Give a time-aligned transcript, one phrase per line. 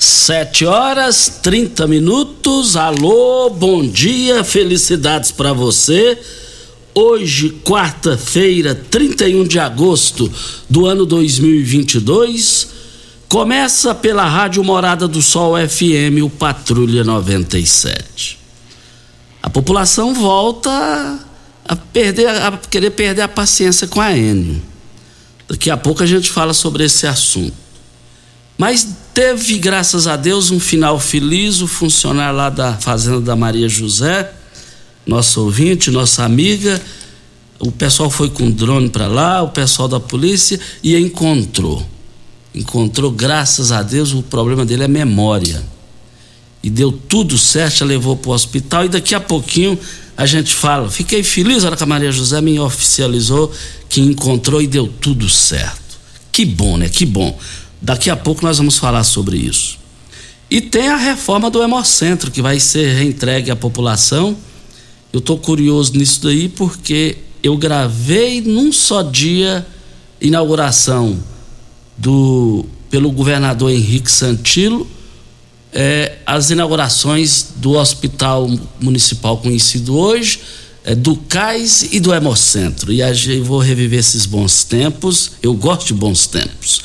[0.00, 2.74] Sete horas, 30 minutos.
[2.74, 6.18] Alô, bom dia, felicidades para você.
[6.94, 10.32] Hoje, quarta-feira, 31 de agosto
[10.70, 12.68] do ano 2022,
[13.28, 18.38] começa pela Rádio Morada do Sol FM, o Patrulha 97.
[19.42, 21.20] A população volta
[21.62, 24.62] a perder, a querer perder a paciência com a Enio.
[25.46, 27.52] Daqui a pouco a gente fala sobre esse assunto.
[28.56, 31.60] Mas teve, graças a Deus, um final feliz.
[31.60, 34.32] O funcionário lá da Fazenda da Maria José,
[35.06, 36.80] nosso ouvinte, nossa amiga,
[37.58, 41.86] o pessoal foi com drone para lá, o pessoal da polícia, e encontrou.
[42.54, 45.62] Encontrou, graças a Deus, o problema dele é memória.
[46.62, 49.78] E deu tudo certo, levou para o hospital, e daqui a pouquinho
[50.16, 50.90] a gente fala.
[50.90, 53.52] Fiquei feliz hora que a Maria José me oficializou
[53.88, 55.98] que encontrou e deu tudo certo.
[56.30, 56.88] Que bom, né?
[56.88, 57.38] Que bom.
[57.80, 59.78] Daqui a pouco nós vamos falar sobre isso.
[60.50, 64.36] E tem a reforma do Hemocentro, que vai ser reentregue à população.
[65.12, 69.66] Eu estou curioso nisso daí porque eu gravei num só dia
[70.20, 71.18] inauguração
[71.96, 74.86] do pelo governador Henrique Santilo
[75.72, 80.40] é, as inaugurações do hospital municipal conhecido hoje,
[80.84, 82.92] é, do CAIS e do Hemocentro.
[82.92, 85.32] E eu vou reviver esses bons tempos.
[85.42, 86.82] Eu gosto de bons tempos.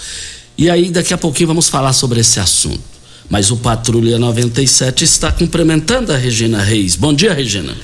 [0.57, 2.81] E aí, daqui a pouquinho, vamos falar sobre esse assunto.
[3.29, 6.95] Mas o Patrulha 97 está cumprimentando a Regina Reis.
[6.95, 7.75] Bom dia, Regina.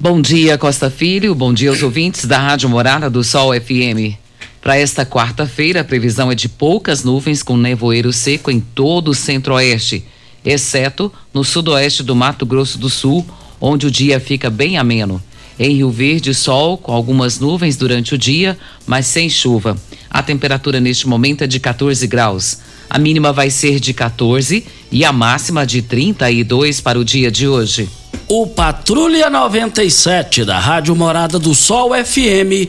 [0.00, 1.34] Bom dia, Costa Filho.
[1.34, 4.16] Bom dia aos ouvintes da Rádio Morada do Sol FM.
[4.62, 9.14] Para esta quarta-feira, a previsão é de poucas nuvens com nevoeiro seco em todo o
[9.14, 10.04] centro-oeste,
[10.44, 13.26] exceto no sudoeste do Mato Grosso do Sul,
[13.60, 15.22] onde o dia fica bem ameno.
[15.58, 19.76] Em Rio Verde, sol com algumas nuvens durante o dia, mas sem chuva.
[20.18, 22.58] A temperatura neste momento é de 14 graus.
[22.90, 27.46] A mínima vai ser de 14 e a máxima de 32 para o dia de
[27.46, 27.88] hoje.
[28.26, 32.68] O Patrulha 97 da Rádio Morada do Sol FM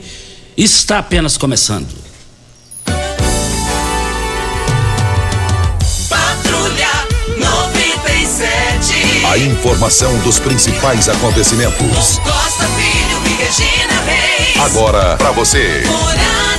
[0.56, 1.88] está apenas começando.
[6.08, 9.26] Patrulha 97.
[9.26, 12.20] A informação dos principais acontecimentos.
[12.20, 14.56] Costa Filho e Regina Reis.
[14.72, 15.82] Agora para você.
[15.88, 16.59] Morada.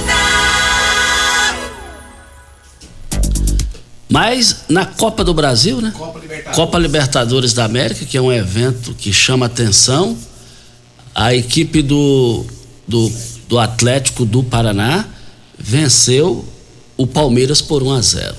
[4.11, 5.93] Mas na Copa do Brasil, né?
[5.97, 6.57] Copa Libertadores.
[6.57, 10.19] Copa Libertadores da América, que é um evento que chama atenção,
[11.15, 12.45] a equipe do,
[12.89, 13.13] do,
[13.49, 15.07] do Atlético do Paraná
[15.57, 16.45] venceu
[16.97, 18.35] o Palmeiras por 1 a 0.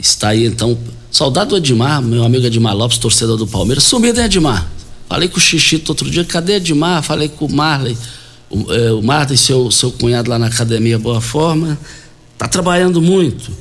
[0.00, 0.76] Está aí então,
[1.12, 3.84] saudade do Edmar, meu amigo Edmar Lopes, torcedor do Palmeiras.
[3.84, 4.68] Sumido, hein, Edmar?
[5.08, 7.04] Falei com o Xixito outro dia, cadê Edmar?
[7.04, 7.96] Falei com o Marley,
[8.50, 11.78] o, é, o Marley, seu, seu cunhado lá na Academia Boa Forma,
[12.36, 13.52] tá trabalhando muito.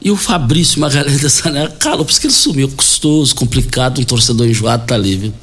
[0.00, 4.04] E o Fabrício Magalhães dessa Sané, calou, por isso que ele sumiu, custoso, complicado, um
[4.04, 5.34] torcedor enjoado tá ali, viu?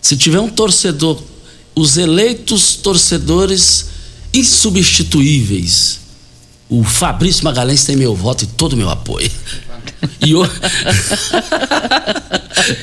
[0.00, 1.20] Se tiver um torcedor,
[1.74, 3.86] os eleitos torcedores
[4.32, 6.00] insubstituíveis,
[6.68, 9.30] o Fabrício Magalhães tem meu voto e todo o meu apoio.
[10.20, 10.32] E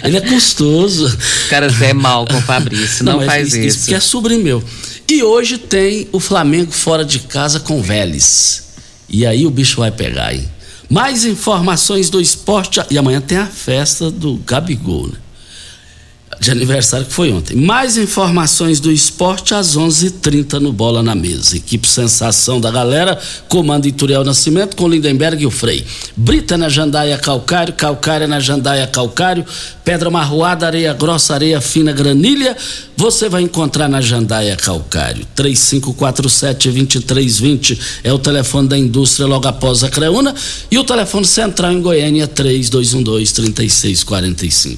[0.03, 1.15] ele é custoso.
[1.49, 3.79] Cara, é mal com o Fabrício, não, mas faz isso.
[3.79, 4.63] Porque é sobrinho meu.
[5.09, 8.63] E hoje tem o Flamengo fora de casa com Vélez.
[9.09, 10.49] E aí o bicho vai pegar, hein?
[10.93, 12.79] Mais informações do esporte.
[12.91, 15.22] E amanhã tem a festa do Gabigol, né?
[16.43, 17.55] De aniversário que foi ontem.
[17.55, 21.55] Mais informações do esporte às 11:30 no Bola na Mesa.
[21.55, 23.17] Equipe Sensação da galera,
[23.47, 25.85] comando Ituriel Nascimento com Lindenberg e o Frei.
[26.17, 29.45] Brita na Jandaia Calcário, Calcária na Jandaia Calcário,
[29.85, 32.57] Pedra Marroada, Areia Grossa, Areia Fina, Granilha.
[32.97, 35.25] Você vai encontrar na Jandaia Calcário.
[35.37, 40.35] 3547-2320 é o telefone da indústria logo após a Creuna
[40.69, 44.77] e o telefone central em Goiânia 3212-3645.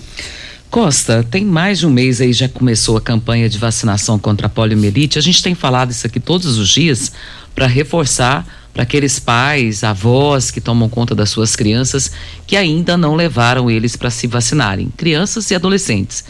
[0.70, 4.50] Costa, tem mais de um mês aí já começou a campanha de vacinação contra a
[4.50, 5.18] poliomielite.
[5.18, 7.12] A gente tem falado isso aqui todos os dias
[7.54, 12.12] para reforçar para aqueles pais, avós que tomam conta das suas crianças
[12.46, 16.26] que ainda não levaram eles para se vacinarem, crianças e adolescentes.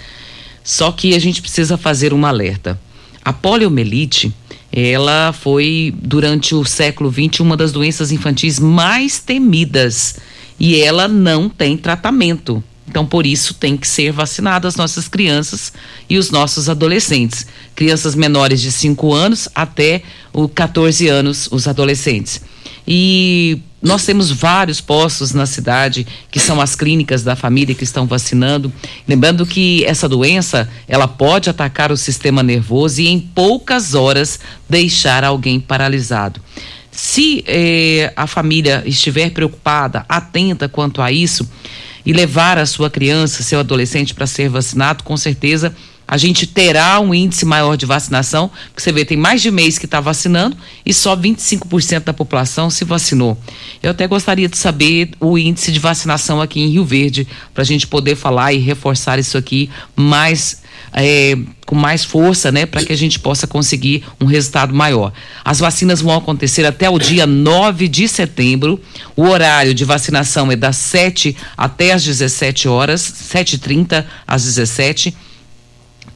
[0.63, 2.79] Só que a gente precisa fazer um alerta.
[3.23, 4.31] A poliomielite,
[4.71, 10.17] ela foi durante o século XX uma das doenças infantis mais temidas
[10.59, 12.63] e ela não tem tratamento.
[12.87, 15.73] Então, por isso, tem que ser vacinadas as nossas crianças
[16.09, 17.47] e os nossos adolescentes.
[17.75, 22.41] Crianças menores de 5 anos até os 14 anos, os adolescentes.
[22.87, 28.05] E nós temos vários postos na cidade que são as clínicas da família que estão
[28.05, 28.71] vacinando.
[29.07, 34.39] Lembrando que essa doença, ela pode atacar o sistema nervoso e em poucas horas
[34.69, 36.39] deixar alguém paralisado.
[36.91, 41.47] Se eh, a família estiver preocupada, atenta quanto a isso,
[42.05, 45.75] e levar a sua criança, seu adolescente para ser vacinado, com certeza
[46.07, 49.79] a gente terá um índice maior de vacinação, porque você vê, tem mais de mês
[49.79, 50.55] que está vacinando
[50.85, 53.37] e só 25% da população se vacinou.
[53.81, 57.65] Eu até gostaria de saber o índice de vacinação aqui em Rio Verde, para a
[57.65, 60.61] gente poder falar e reforçar isso aqui mais
[60.95, 65.11] é, com mais força, né, para que a gente possa conseguir um resultado maior.
[65.43, 68.79] As vacinas vão acontecer até o dia 9 de setembro.
[69.15, 75.13] O horário de vacinação é das 7 até as 17 horas, 7h30 às 17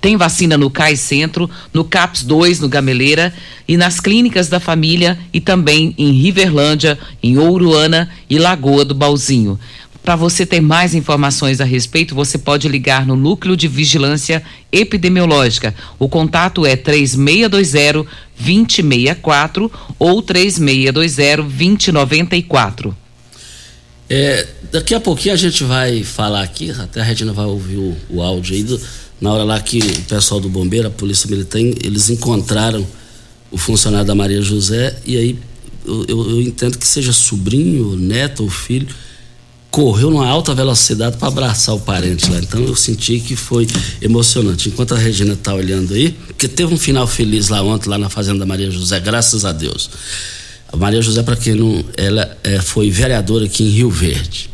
[0.01, 3.33] tem vacina no CAI Centro, no CAPS 2, no Gameleira
[3.67, 9.59] e nas clínicas da família e também em Riverlândia, em Ouruana e Lagoa do Balzinho.
[10.04, 14.42] Para você ter mais informações a respeito, você pode ligar no Núcleo de Vigilância
[14.72, 15.75] Epidemiológica.
[16.00, 18.07] O contato é 3620
[18.40, 22.96] 2064 ou 3620 2094.
[24.10, 27.96] É, daqui a pouquinho a gente vai falar aqui, até a Regina vai ouvir o,
[28.10, 28.81] o áudio aí, do,
[29.22, 32.88] na hora lá que o pessoal do bombeiro, a polícia militar, eles encontraram
[33.51, 35.40] o funcionário da Maria José e aí
[35.86, 38.88] eu, eu, eu entendo que seja sobrinho, neto ou filho,
[39.71, 42.39] correu numa alta velocidade para abraçar o parente lá.
[42.39, 43.68] Então eu senti que foi
[44.01, 44.69] emocionante.
[44.69, 48.10] Enquanto a Regina está olhando aí, que teve um final feliz lá ontem, lá na
[48.10, 49.89] Fazenda Maria José, graças a Deus.
[50.71, 51.83] A Maria José, para quem não.
[51.98, 54.50] Ela é, foi vereadora aqui em Rio Verde.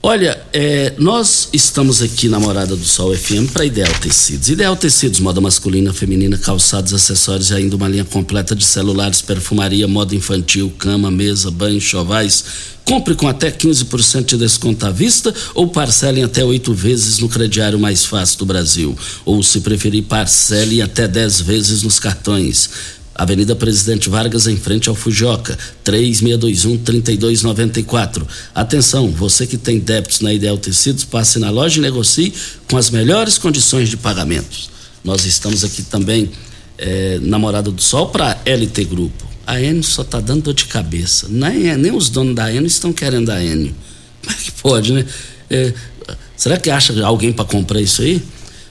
[0.00, 4.48] Olha, é, nós estamos aqui na Morada do Sol FM para Ideal Tecidos.
[4.48, 9.88] Ideal Tecidos, moda masculina, feminina, calçados, acessórios e ainda uma linha completa de celulares, perfumaria,
[9.88, 12.44] moda infantil, cama, mesa, banho, chovais.
[12.84, 17.28] Compre com até 15% de desconto à vista ou parcele em até oito vezes no
[17.28, 18.96] crediário mais fácil do Brasil.
[19.26, 22.70] Ou, se preferir, parcele em até 10 vezes nos cartões.
[23.18, 28.24] Avenida Presidente Vargas, em frente ao Fujioka, 3621-3294.
[28.54, 32.32] Atenção, você que tem débitos na Ideal Tecidos, passe na loja e negocie
[32.70, 34.70] com as melhores condições de pagamentos.
[35.02, 36.30] Nós estamos aqui também,
[36.78, 39.26] é, do Sol, para LT Grupo.
[39.44, 41.26] A Enio só está dando dor de cabeça.
[41.28, 43.74] Nem, nem os donos da Enio estão querendo a Enio.
[44.22, 45.04] Como é que pode, né?
[45.50, 45.74] É,
[46.36, 48.22] será que acha alguém para comprar isso aí?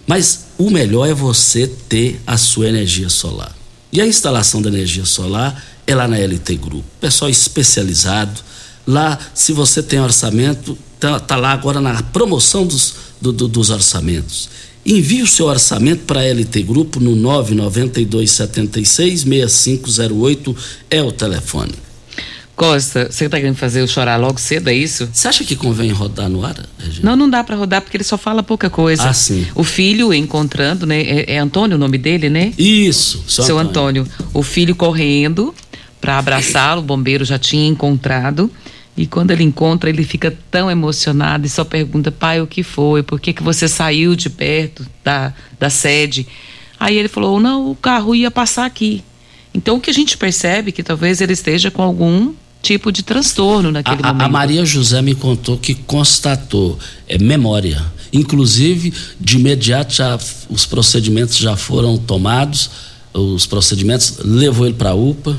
[0.06, 3.57] Mas o melhor é você ter a sua energia solar.
[3.92, 6.86] E a instalação da energia solar é lá na LT Grupo.
[7.00, 8.42] Pessoal especializado.
[8.86, 13.70] Lá, se você tem orçamento, tá, tá lá agora na promoção dos, do, do, dos
[13.70, 14.50] orçamentos.
[14.86, 20.56] Envie o seu orçamento para a LT Grupo no 992 76 6508
[20.90, 21.74] é o telefone.
[22.58, 25.08] Costa, você está querendo fazer eu chorar logo cedo, é isso?
[25.14, 27.12] Você acha que convém rodar no ar, Regina?
[27.12, 29.08] Não, não dá para rodar porque ele só fala pouca coisa.
[29.08, 29.46] Ah, sim.
[29.54, 31.02] O filho encontrando, né?
[31.02, 32.52] É, é Antônio o nome dele, né?
[32.58, 34.02] Isso, seu, seu Antônio.
[34.02, 34.30] Antônio.
[34.34, 35.54] O filho correndo
[36.02, 38.50] para abraçá-lo, o bombeiro já tinha encontrado.
[38.98, 43.04] E quando ele encontra, ele fica tão emocionado e só pergunta: pai, o que foi?
[43.04, 46.26] Por que, que você saiu de perto da, da sede?
[46.80, 49.04] Aí ele falou: não, o carro ia passar aqui.
[49.54, 52.34] Então o que a gente percebe é que talvez ele esteja com algum
[52.68, 54.26] tipo de transtorno naquele a, momento.
[54.26, 57.82] A Maria José me contou que constatou é, memória.
[58.12, 60.20] Inclusive, de imediato já,
[60.50, 62.70] os procedimentos já foram tomados,
[63.14, 65.38] os procedimentos levou ele para a UPA.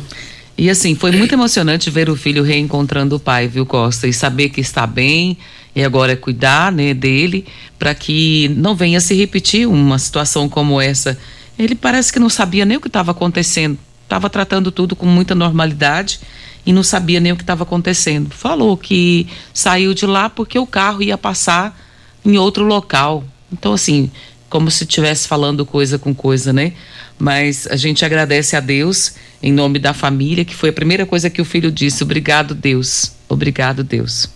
[0.56, 4.08] E assim, foi muito emocionante ver o filho reencontrando o pai, viu, Costa?
[4.08, 5.36] E saber que está bem,
[5.76, 7.44] e agora é cuidar né, dele,
[7.78, 11.18] para que não venha se repetir uma situação como essa.
[11.58, 15.34] Ele parece que não sabia nem o que estava acontecendo, estava tratando tudo com muita
[15.34, 16.20] normalidade
[16.68, 18.28] e não sabia nem o que estava acontecendo.
[18.30, 21.74] Falou que saiu de lá porque o carro ia passar
[22.22, 23.24] em outro local.
[23.50, 24.10] Então, assim,
[24.50, 26.74] como se estivesse falando coisa com coisa, né?
[27.18, 31.30] Mas a gente agradece a Deus em nome da família, que foi a primeira coisa
[31.30, 33.12] que o filho disse: Obrigado, Deus.
[33.30, 34.28] Obrigado, Deus.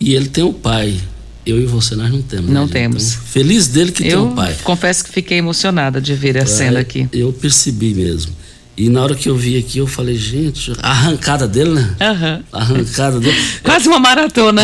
[0.00, 0.98] E ele tem um pai.
[1.46, 2.50] Eu e você nós não temos.
[2.50, 3.12] Não né, temos.
[3.12, 4.56] Então, feliz dele que eu tem um pai.
[4.64, 7.08] confesso que fiquei emocionada de ver a cena aqui.
[7.12, 8.39] Eu percebi mesmo.
[8.76, 11.96] E na hora que eu vi aqui, eu falei, gente, a arrancada dele, né?
[12.50, 13.36] A arrancada dele.
[13.62, 14.62] Quase uma maratona.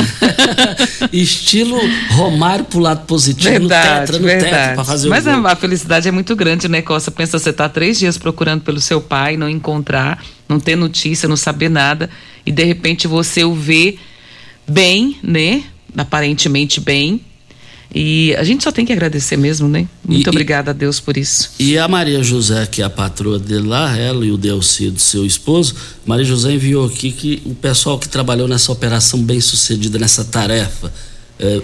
[1.12, 1.78] Estilo
[2.12, 4.74] Romário pro lado positivo, no verdade, tetra, no tetra, verdade.
[4.74, 5.46] pra fazer Mas o gol.
[5.46, 7.10] a, a felicidade é muito grande, né, Costa?
[7.10, 11.36] Pensa, você tá três dias procurando pelo seu pai, não encontrar, não ter notícia, não
[11.36, 12.08] saber nada,
[12.46, 13.98] e de repente você o vê
[14.66, 15.62] bem, né?
[15.96, 17.20] Aparentemente bem.
[17.94, 19.88] E a gente só tem que agradecer mesmo, né?
[20.06, 21.50] Muito E- obrigada a Deus por isso.
[21.58, 25.24] E a Maria José, que é a patroa dele lá, ela e o Delcido, seu
[25.24, 25.74] esposo,
[26.04, 30.92] Maria José enviou aqui que o pessoal que trabalhou nessa operação bem sucedida, nessa tarefa
[31.38, 31.60] é,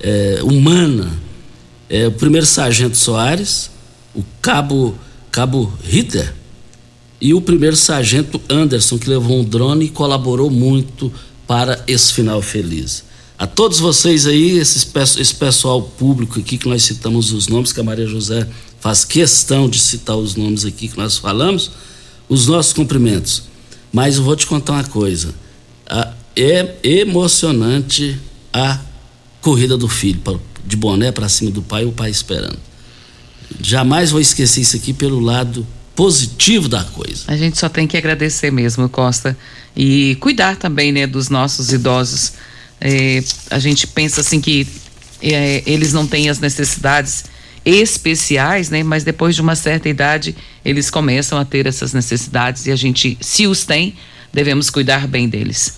[0.00, 1.10] é, humana,
[1.90, 3.70] é, o primeiro sargento Soares,
[4.14, 4.96] o cabo,
[5.30, 6.32] cabo Ritter
[7.20, 11.12] e o primeiro sargento Anderson, que levou um drone e colaborou muito
[11.46, 13.02] para esse final feliz.
[13.38, 14.86] A todos vocês aí, esses,
[15.18, 18.46] esse pessoal público aqui que nós citamos os nomes, que a Maria José
[18.80, 21.70] faz questão de citar os nomes aqui que nós falamos,
[22.28, 23.44] os nossos cumprimentos.
[23.92, 25.32] Mas eu vou te contar uma coisa.
[25.88, 28.18] A- é emocionante
[28.52, 28.80] a
[29.40, 30.20] corrida do filho,
[30.64, 32.58] de boné para cima do pai, o pai esperando.
[33.60, 35.66] Jamais vou esquecer isso aqui pelo lado
[35.96, 37.22] positivo da coisa.
[37.26, 39.36] A gente só tem que agradecer mesmo, Costa.
[39.76, 42.32] E cuidar também, né, dos nossos idosos.
[42.80, 44.66] É, a gente pensa assim que
[45.22, 47.24] é, eles não têm as necessidades
[47.64, 48.82] especiais, né?
[48.82, 53.18] Mas depois de uma certa idade, eles começam a ter essas necessidades e a gente,
[53.20, 53.94] se os tem,
[54.32, 55.74] devemos cuidar bem deles.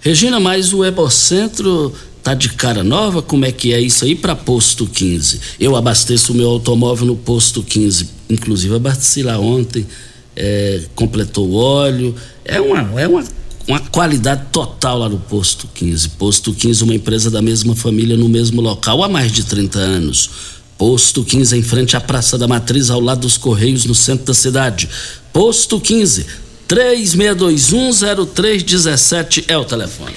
[0.00, 3.22] Regina, mas o Hemocentro tá de cara nova?
[3.22, 5.40] Como é que é isso aí para posto 15?
[5.60, 9.86] Eu abasteço o meu automóvel no posto 15, inclusive abasteci lá ontem,
[10.34, 13.24] é, completou o óleo, é uma é uma
[13.66, 16.10] uma qualidade total lá no posto 15.
[16.10, 20.30] Posto 15, uma empresa da mesma família no mesmo local há mais de 30 anos.
[20.78, 24.34] Posto 15 em frente à Praça da Matriz, ao lado dos Correios, no centro da
[24.34, 24.88] cidade.
[25.32, 26.26] Posto 15,
[26.68, 30.14] 36210317 é o telefone.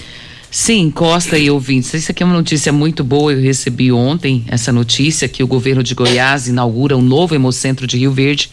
[0.51, 3.31] Sim, Costa e ouvintes, isso aqui é uma notícia muito boa.
[3.31, 7.97] Eu recebi ontem essa notícia que o governo de Goiás inaugura um novo Hemocentro de
[7.97, 8.49] Rio Verde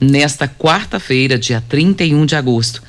[0.00, 2.82] nesta quarta-feira, dia 31 de agosto.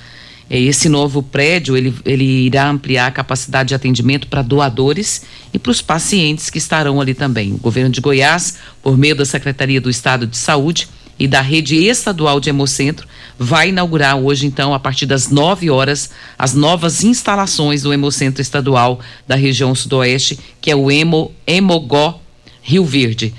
[0.54, 5.58] É, Esse novo prédio ele, ele irá ampliar a capacidade de atendimento para doadores e
[5.58, 7.54] para os pacientes que estarão ali também.
[7.54, 11.84] O governo de Goiás, por meio da Secretaria do Estado de Saúde e da rede
[11.88, 13.08] estadual de Hemocentro,
[13.40, 19.00] vai inaugurar hoje, então, a partir das 9 horas, as novas instalações do Hemocentro Estadual
[19.28, 22.22] da região Sudoeste, que é o Hemo, Hemogó
[22.62, 23.34] Rio Verde.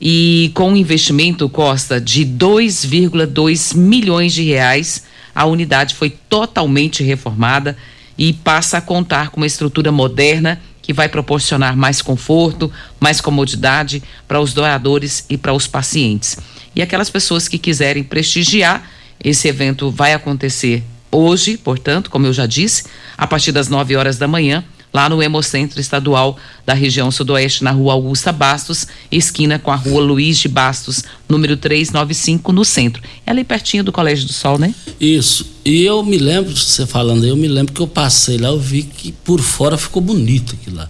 [0.00, 5.04] E com um investimento, Costa, de 2,2 milhões de reais,
[5.38, 7.76] a unidade foi totalmente reformada
[8.18, 14.02] e passa a contar com uma estrutura moderna que vai proporcionar mais conforto, mais comodidade
[14.26, 16.36] para os doadores e para os pacientes.
[16.74, 18.90] E aquelas pessoas que quiserem prestigiar,
[19.22, 24.18] esse evento vai acontecer hoje, portanto, como eu já disse, a partir das 9 horas
[24.18, 29.70] da manhã, lá no Hemocentro Estadual da região Sudoeste, na rua Augusta Bastos, esquina com
[29.70, 33.02] a rua Luiz de Bastos, número 395, no centro.
[33.26, 34.74] É ali pertinho do Colégio do Sol, né?
[35.00, 35.46] Isso.
[35.64, 38.82] E eu me lembro, você falando eu me lembro que eu passei lá, eu vi
[38.82, 40.88] que por fora ficou bonito aquilo lá.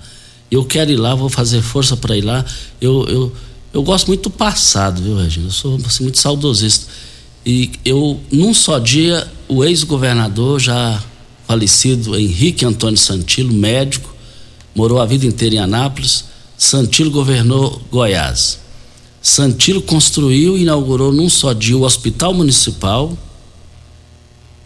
[0.51, 2.45] Eu quero ir lá, vou fazer força para ir lá.
[2.81, 3.33] Eu, eu,
[3.73, 5.49] eu gosto muito do passado, viu, Regina?
[5.49, 6.87] Eu sou assim, muito saudosista.
[7.45, 11.03] E eu, num só dia, o ex-governador, já
[11.49, 14.15] falecido, Henrique Antônio Santilo, médico,
[14.75, 16.27] morou a vida inteira em Anápolis.
[16.59, 18.59] Santilo governou Goiás.
[19.23, 23.17] Santilo construiu e inaugurou num só dia o Hospital Municipal,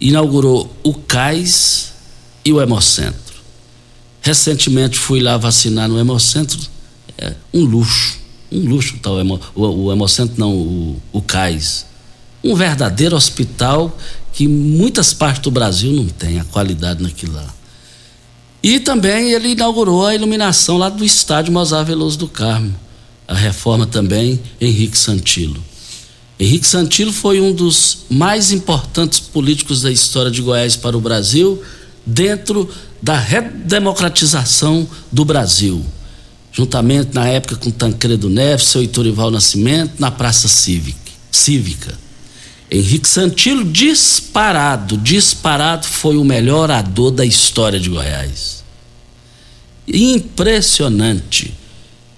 [0.00, 1.92] inaugurou o CAIS
[2.44, 3.36] e o Hemocentro.
[4.20, 6.58] Recentemente fui lá vacinar no Hemocentro,
[7.16, 8.18] é um luxo,
[8.50, 11.86] um luxo tal hemo, o, o Hemocentro não, o, o CAIS.
[12.42, 13.96] Um verdadeiro hospital
[14.32, 17.54] que muitas partes do Brasil não tem a qualidade naquilo lá.
[18.62, 22.74] E também ele inaugurou a iluminação lá do estádio Mozar Veloso do Carmo.
[23.26, 25.62] A reforma também, Henrique Santilo.
[26.38, 31.62] Henrique Santilo foi um dos mais importantes políticos da história de Goiás para o Brasil,
[32.06, 32.68] dentro
[33.00, 35.84] da redemocratização do Brasil.
[36.52, 41.98] Juntamente, na época, com Tancredo Neves, seu Itorival Nascimento, na Praça Cívica.
[42.72, 48.64] Henrique Santilo, disparado, disparado, foi o melhor orador da história de Goiás.
[49.86, 51.52] Impressionante.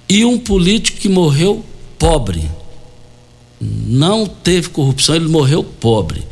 [0.08, 1.64] E um político que morreu
[1.98, 2.48] pobre.
[3.60, 6.24] Não teve corrupção, ele morreu pobre.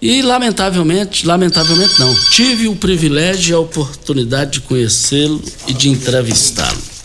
[0.00, 6.95] E lamentavelmente, lamentavelmente não, tive o privilégio e a oportunidade de conhecê-lo e de entrevistá-lo.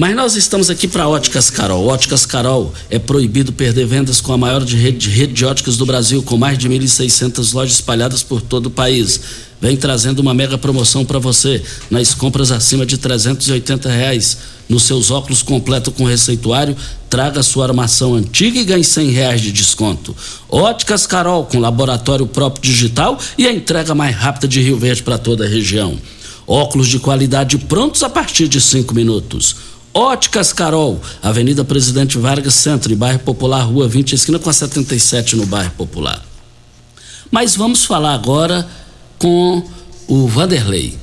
[0.00, 1.86] Mas nós estamos aqui para Óticas Carol.
[1.86, 5.76] Óticas Carol é proibido perder vendas com a maior de rede, de rede de óticas
[5.76, 9.20] do Brasil, com mais de 1.600 lojas espalhadas por todo o país.
[9.60, 14.38] Vem trazendo uma mega promoção para você nas compras acima de 380 reais.
[14.70, 16.74] Nos seus óculos completo com receituário,
[17.10, 20.16] traga sua armação antiga e ganhe 100 reais de desconto.
[20.48, 25.18] Óticas Carol, com laboratório próprio digital e a entrega mais rápida de Rio Verde para
[25.18, 25.98] toda a região.
[26.46, 29.68] Óculos de qualidade prontos a partir de 5 minutos.
[29.92, 35.46] Óticas Carol, Avenida Presidente Vargas Centro, bairro Popular, Rua 20, esquina com a 77 no
[35.46, 36.24] bairro Popular.
[37.28, 38.68] Mas vamos falar agora
[39.18, 39.68] com
[40.06, 40.96] o Vanderlei.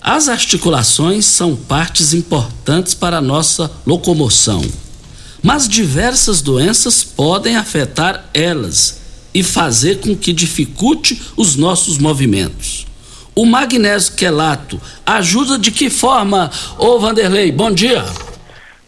[0.00, 4.64] As articulações são partes importantes para a nossa locomoção,
[5.40, 8.98] mas diversas doenças podem afetar elas
[9.32, 12.86] e fazer com que dificulte os nossos movimentos.
[13.38, 17.52] O magnésio quelato ajuda de que forma, ô Vanderlei?
[17.52, 18.02] Bom dia.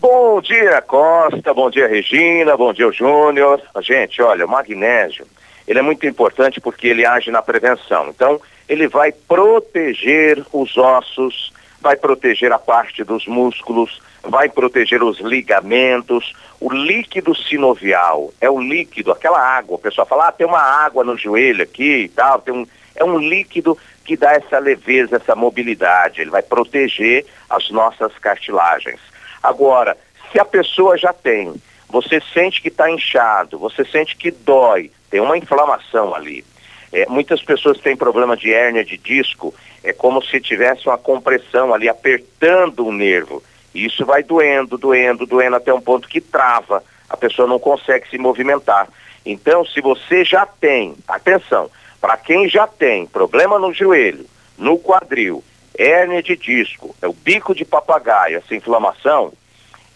[0.00, 1.52] Bom dia, Costa.
[1.52, 2.56] Bom dia, Regina.
[2.56, 3.60] Bom dia, Júnior.
[3.82, 5.26] Gente, olha, o magnésio,
[5.66, 8.08] ele é muito importante porque ele age na prevenção.
[8.08, 15.20] Então, ele vai proteger os ossos, vai proteger a parte dos músculos, vai proteger os
[15.20, 16.32] ligamentos.
[16.58, 19.76] O líquido sinovial é o líquido, aquela água.
[19.76, 22.38] O pessoal fala, ah, tem uma água no joelho aqui e tal.
[22.40, 23.76] Tem um, é um líquido
[24.08, 26.22] que dá essa leveza, essa mobilidade.
[26.22, 28.98] Ele vai proteger as nossas cartilagens.
[29.42, 29.98] Agora,
[30.32, 31.54] se a pessoa já tem,
[31.90, 36.42] você sente que está inchado, você sente que dói, tem uma inflamação ali.
[36.90, 41.74] É, muitas pessoas têm problema de hérnia de disco, é como se tivesse uma compressão
[41.74, 43.42] ali apertando o nervo.
[43.74, 48.08] E isso vai doendo, doendo, doendo até um ponto que trava, a pessoa não consegue
[48.08, 48.88] se movimentar.
[49.26, 55.42] Então, se você já tem, atenção, para quem já tem problema no joelho, no quadril,
[55.76, 59.32] hérnia de disco, é o bico de papagaio, essa inflamação,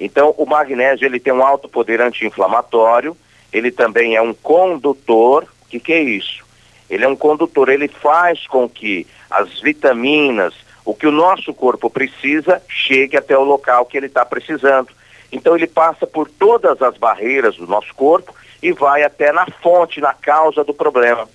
[0.02, 3.16] então o magnésio ele tem um alto poder anti-inflamatório,
[3.52, 5.46] ele também é um condutor.
[5.64, 6.44] O que, que é isso?
[6.90, 11.88] Ele é um condutor, ele faz com que as vitaminas, o que o nosso corpo
[11.88, 14.88] precisa, chegue até o local que ele está precisando.
[15.30, 20.00] Então ele passa por todas as barreiras do nosso corpo e vai até na fonte,
[20.00, 21.28] na causa do problema.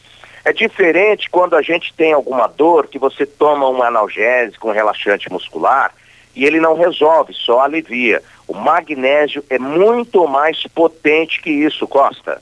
[0.47, 5.29] É diferente quando a gente tem alguma dor que você toma um analgésico, um relaxante
[5.29, 5.93] muscular
[6.33, 8.23] e ele não resolve, só alivia.
[8.47, 12.41] O magnésio é muito mais potente que isso, Costa.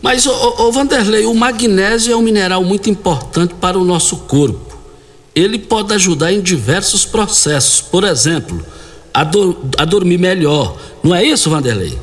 [0.00, 4.78] Mas, ô, ô, Vanderlei, o magnésio é um mineral muito importante para o nosso corpo.
[5.34, 8.58] Ele pode ajudar em diversos processos, por exemplo,
[9.12, 10.78] a, do, a dormir melhor.
[11.04, 11.98] Não é isso, Vanderlei?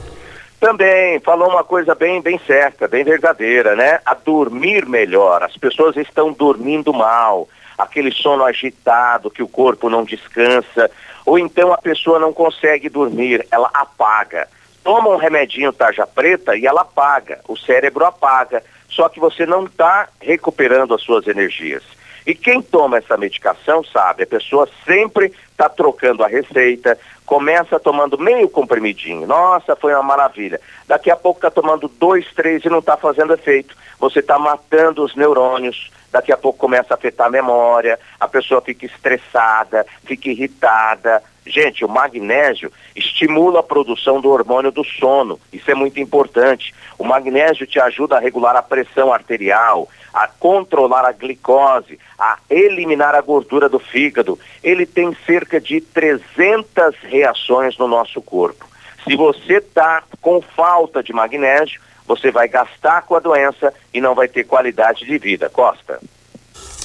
[0.60, 4.00] Também falou uma coisa bem, bem certa, bem verdadeira, né?
[4.06, 5.44] A dormir melhor.
[5.44, 10.90] As pessoas estão dormindo mal, aquele sono agitado, que o corpo não descansa,
[11.26, 14.48] ou então a pessoa não consegue dormir, ela apaga.
[14.84, 19.66] Toma um remedinho tarja preta e ela apaga, o cérebro apaga, só que você não
[19.66, 21.84] está recuperando as suas energias.
[22.26, 28.18] E quem toma essa medicação sabe, a pessoa sempre está trocando a receita, começa tomando
[28.18, 30.62] meio comprimidinho, nossa, foi uma maravilha.
[30.88, 33.76] Daqui a pouco está tomando dois, três e não está fazendo efeito.
[34.00, 38.62] Você está matando os neurônios, daqui a pouco começa a afetar a memória, a pessoa
[38.62, 41.24] fica estressada, fica irritada.
[41.46, 46.74] Gente, o magnésio estimula a produção do hormônio do sono, isso é muito importante.
[46.98, 53.14] O magnésio te ajuda a regular a pressão arterial, a controlar a glicose, a eliminar
[53.14, 54.40] a gordura do fígado.
[54.64, 58.66] Ele tem cerca de 300 reações no nosso corpo.
[59.04, 64.16] Se você está com falta de magnésio, você vai gastar com a doença e não
[64.16, 65.50] vai ter qualidade de vida.
[65.50, 66.00] Costa.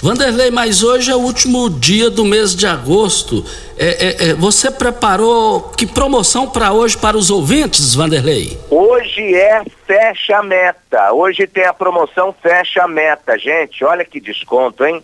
[0.03, 3.45] Vanderlei, mas hoje é o último dia do mês de agosto.
[3.77, 8.59] É, é, é, você preparou que promoção para hoje para os ouvintes, Vanderlei?
[8.71, 11.13] Hoje é fecha meta.
[11.13, 13.85] Hoje tem a promoção fecha meta, gente.
[13.85, 15.03] Olha que desconto, hein?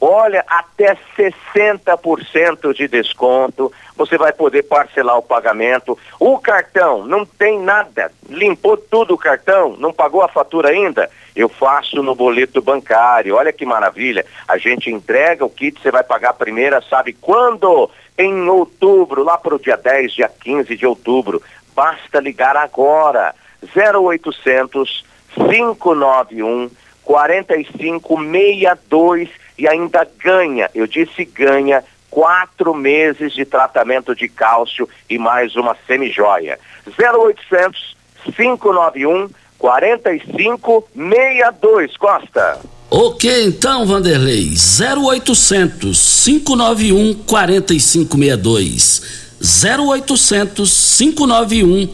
[0.00, 3.70] Olha, até 60% de desconto.
[3.96, 5.96] Você vai poder parcelar o pagamento.
[6.18, 8.10] O cartão não tem nada.
[8.30, 11.10] Limpou tudo o cartão, não pagou a fatura ainda?
[11.34, 13.36] Eu faço no boleto bancário.
[13.36, 14.24] Olha que maravilha.
[14.46, 17.90] A gente entrega o kit, você vai pagar a primeira, sabe quando?
[18.18, 21.42] Em outubro, lá para o dia 10, dia 15 de outubro.
[21.74, 23.34] Basta ligar agora.
[23.74, 26.70] 0800 591
[27.04, 35.56] 4562 e ainda ganha, eu disse ganha, quatro meses de tratamento de cálcio e mais
[35.56, 36.58] uma semijoia.
[36.98, 37.96] 0800
[38.36, 39.30] 591
[39.62, 42.60] 4562 Costa.
[42.90, 49.02] Ok, então, Vanderlei, 0800 591 4562.
[49.40, 51.88] 0800 591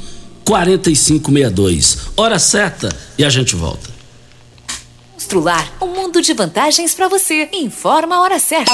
[0.44, 2.08] 4562.
[2.16, 3.90] Hora certa e a gente volta.
[5.12, 7.50] Constrular um mundo de vantagens para você.
[7.52, 8.72] Informa a hora certa.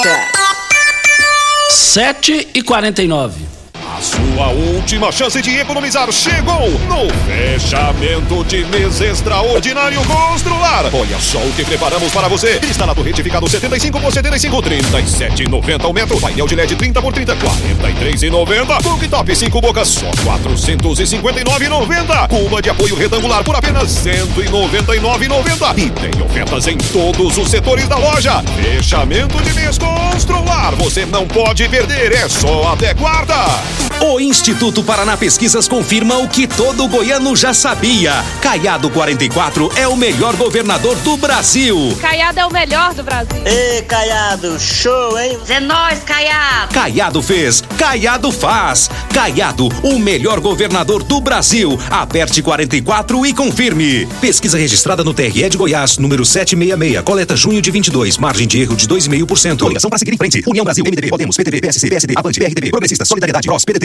[1.69, 3.54] 7 e 49
[3.95, 10.93] a sua última chance de economizar chegou no fechamento de mês extraordinário Constrular.
[10.93, 12.59] Olha só o que preparamos para você.
[12.69, 16.19] Instalado retificado 75 por 75, 37,90 o metro.
[16.19, 18.83] Painel de LED 30 por 30, 43,90.
[18.83, 22.27] Cooktop 5 bocas, só 459,90.
[22.27, 25.77] Cuba de apoio retangular por apenas 199,90.
[25.77, 28.43] E tem ofertas em todos os setores da loja.
[28.61, 30.75] Fechamento de mês Constrular.
[30.75, 33.84] Você não pode perder, é só até quarta.
[34.01, 38.13] O Instituto Paraná Pesquisas confirma o que todo goiano já sabia.
[38.41, 41.97] Caiado 44 é o melhor governador do Brasil.
[41.99, 43.41] Caiado é o melhor do Brasil.
[43.45, 45.37] Ê, Caiado, show, hein?
[45.47, 46.73] É nóis, Caiado.
[46.73, 48.89] Caiado fez, Caiado faz.
[49.13, 51.79] Caiado, o melhor governador do Brasil.
[51.89, 54.05] Aperte 44 e confirme.
[54.19, 57.01] Pesquisa registrada no TRE de Goiás, número 766.
[57.03, 58.17] Coleta junho de 22.
[58.17, 59.59] Margem de erro de 2,5%.
[59.59, 60.43] Coligação para seguir em frente.
[60.45, 63.84] União Brasil, MDB, Podemos, PTB, PSC, PSD, Avante, PRTB, Progressista, Solidariedade, PROS, PDT.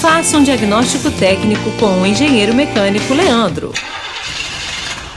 [0.00, 3.72] Faça um diagnóstico técnico com o engenheiro mecânico Leandro.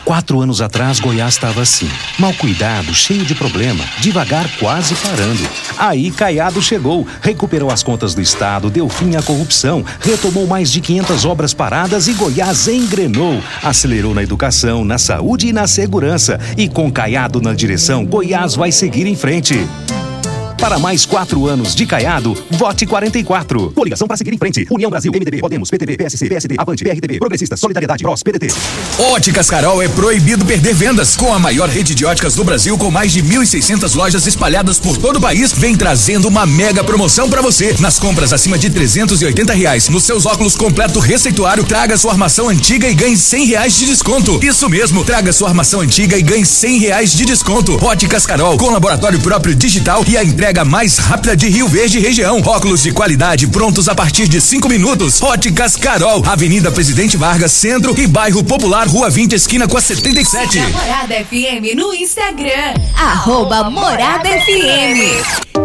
[0.05, 1.89] Quatro anos atrás, Goiás estava assim.
[2.19, 5.41] Mal cuidado, cheio de problema, devagar, quase parando.
[5.79, 10.79] Aí, Caiado chegou, recuperou as contas do Estado, deu fim à corrupção, retomou mais de
[10.79, 13.41] 500 obras paradas e Goiás engrenou.
[13.63, 16.39] Acelerou na educação, na saúde e na segurança.
[16.55, 19.67] E com Caiado na direção, Goiás vai seguir em frente.
[20.65, 23.69] Para mais quatro anos de Caiado, vote 44.
[23.69, 24.65] Coligação para seguir em frente.
[24.71, 28.47] União Brasil, MDB, Podemos, PTB, PSC, PSD, Avante, PRTB, Progressista, Solidariedade, PROS, PDT.
[28.97, 31.15] Óticas Carol é proibido perder vendas.
[31.15, 34.97] Com a maior rede de óticas do Brasil, com mais de 1.600 lojas espalhadas por
[34.97, 37.75] todo o país, vem trazendo uma mega promoção para você.
[37.79, 42.89] Nas compras acima de 380 reais, nos seus óculos completo receituário, traga sua armação antiga
[42.89, 44.43] e ganhe 100 reais de desconto.
[44.43, 47.77] Isso mesmo, traga sua armação antiga e ganhe 100 reais de desconto.
[47.85, 51.99] Óticas Carol, com laboratório próprio digital e a entrega entrega mais rápida de Rio Verde
[51.99, 52.41] região.
[52.45, 55.21] Óculos de qualidade prontos a partir de cinco minutos.
[55.21, 60.59] Óticas Carol, Avenida Presidente Vargas, Centro e Bairro Popular, Rua 20, esquina com a 77.
[60.59, 62.73] Morada FM no Instagram.
[62.95, 65.64] Arroba Morada FM.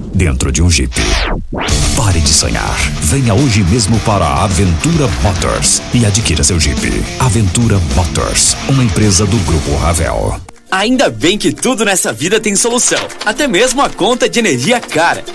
[0.23, 0.93] dentro de um Jeep.
[1.97, 2.77] Pare de sonhar.
[3.01, 6.79] Venha hoje mesmo para a Aventura Motors e adquira seu Jeep.
[7.19, 10.39] Aventura Motors, uma empresa do Grupo Ravel.
[10.69, 15.25] Ainda bem que tudo nessa vida tem solução, até mesmo a conta de energia cara.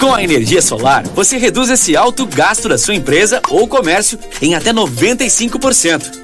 [0.00, 4.56] Com a energia solar, você reduz esse alto gasto da sua empresa ou comércio em
[4.56, 6.23] até 95%.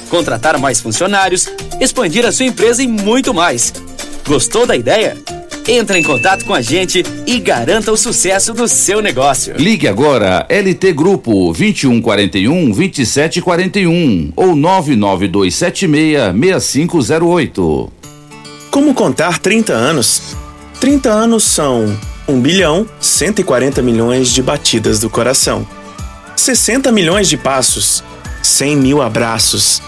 [0.11, 1.47] contratar mais funcionários
[1.79, 3.73] expandir a sua empresa e muito mais.
[4.27, 5.17] Gostou da ideia?
[5.67, 9.55] Entre em contato com a gente e garanta o sucesso do seu negócio.
[9.57, 17.91] Ligue agora LT Grupo 2141 2741 ou 99276 6508.
[18.69, 20.35] Como contar 30 anos?
[20.79, 21.97] 30 anos são
[22.27, 25.67] 1 bilhão 140 milhões de batidas do coração,
[26.35, 28.03] 60 milhões de passos,
[28.41, 29.81] 100 mil abraços,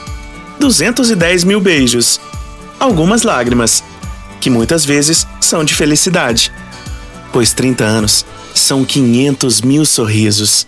[0.60, 2.20] 210 mil beijos,
[2.80, 3.84] algumas lágrimas,
[4.40, 6.52] que muitas vezes são de felicidade,
[7.32, 10.66] pois 30 anos são 500 mil sorrisos.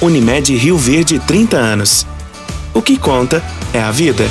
[0.00, 2.06] Unimed Rio Verde 30 anos.
[2.72, 4.30] O que conta é a vida.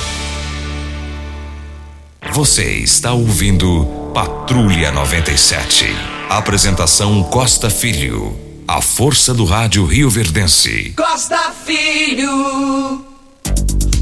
[2.34, 5.86] Você está ouvindo Patrulha 97.
[6.30, 8.38] Apresentação Costa Filho.
[8.68, 10.94] A força do rádio Rio Verdense.
[10.96, 13.09] Costa Filho.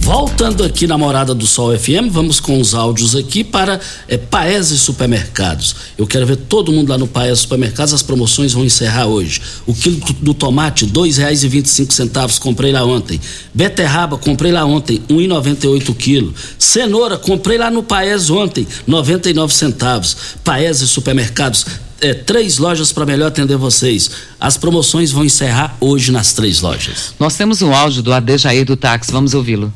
[0.07, 4.79] Voltando aqui na Morada do Sol FM, vamos com os áudios aqui para é, Paese
[4.79, 5.75] Supermercados.
[5.97, 9.41] Eu quero ver todo mundo lá no Paese Supermercados, as promoções vão encerrar hoje.
[9.65, 13.19] O quilo do, tomate, dois reais e vinte e cinco centavos, comprei lá ontem.
[13.53, 16.33] Beterraba, comprei lá ontem, um e noventa e oito quilo.
[16.57, 20.15] Cenoura, comprei lá no Paese ontem, noventa e nove centavos.
[20.41, 21.65] Paese Supermercados,
[21.99, 24.09] é, três lojas para melhor atender vocês.
[24.39, 27.13] As promoções vão encerrar hoje nas três lojas.
[27.19, 29.73] Nós temos um áudio do Adejaí do táxi, vamos ouvi-lo.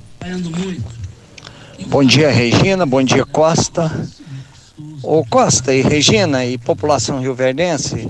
[1.88, 2.86] Bom dia, Regina.
[2.86, 3.92] Bom dia, Costa.
[5.02, 8.08] Ô Costa e Regina e população rioverdense,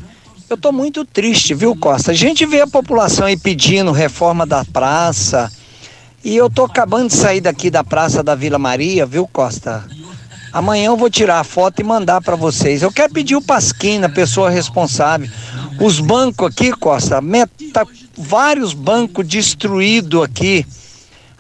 [0.50, 2.12] eu tô muito triste, viu, Costa?
[2.12, 5.50] A gente vê a população aí pedindo reforma da praça
[6.22, 9.86] e eu tô acabando de sair daqui da praça da Vila Maria, viu, Costa?
[10.52, 12.82] Amanhã eu vou tirar a foto e mandar para vocês.
[12.82, 15.30] Eu quero pedir o Pasquim, a pessoa responsável.
[15.80, 20.66] Os bancos aqui, Costa, meta, vários bancos destruídos aqui.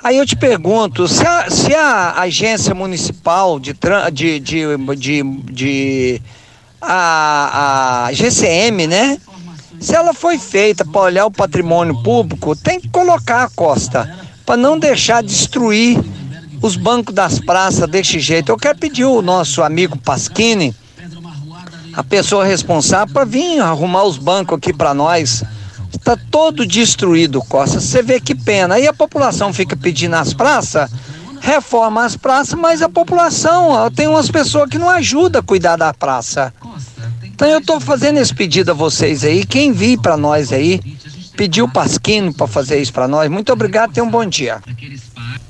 [0.03, 3.75] Aí eu te pergunto, se a, se a agência municipal de,
[4.11, 6.21] de, de, de, de
[6.81, 9.19] a, a GCM, né?
[9.79, 14.11] Se ela foi feita para olhar o patrimônio público, tem que colocar a costa
[14.45, 15.99] para não deixar destruir
[16.61, 18.51] os bancos das praças desse jeito.
[18.51, 20.75] Eu quero pedir o nosso amigo Pasquini,
[21.93, 25.43] a pessoa responsável, para vir arrumar os bancos aqui para nós.
[26.01, 27.79] Está todo destruído, Costa.
[27.79, 28.73] Você vê que pena.
[28.75, 30.89] Aí a população fica pedindo as praças,
[31.39, 35.75] reforma as praças, mas a população, ó, tem umas pessoas que não ajudam a cuidar
[35.75, 36.51] da praça.
[37.23, 39.45] Então eu estou fazendo esse pedido a vocês aí.
[39.45, 40.81] Quem vir para nós aí,
[41.37, 43.29] pediu o Pasquino para fazer isso para nós.
[43.29, 44.59] Muito obrigado, tenha um bom dia.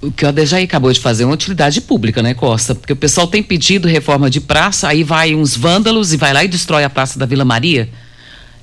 [0.02, 2.76] O que o Adejaí acabou de fazer é uma utilidade pública, né, Costa?
[2.76, 6.44] Porque o pessoal tem pedido reforma de praça, aí vai uns vândalos e vai lá
[6.44, 7.90] e destrói a praça da Vila Maria.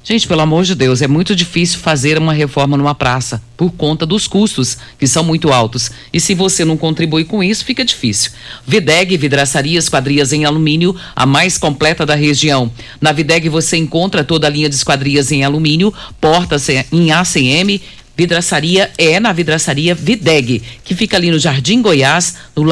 [0.08, 4.06] Gente, pelo amor de Deus, é muito difícil fazer uma reforma numa praça por conta
[4.06, 5.90] dos custos, que são muito altos.
[6.10, 8.30] E se você não contribui com isso, fica difícil.
[8.66, 12.72] Videg, vidraçaria esquadrias em alumínio, a mais completa da região.
[13.02, 17.78] Na Videg você encontra toda a linha de esquadrias em alumínio, portas em ACM,
[18.16, 22.62] Vidraçaria é na Vidraçaria Videg, que fica ali no Jardim Goiás, no